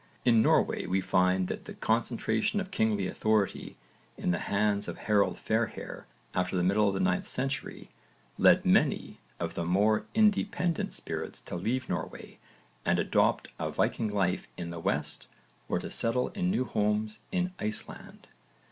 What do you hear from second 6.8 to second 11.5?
of the 9th century led many of the more independent spirits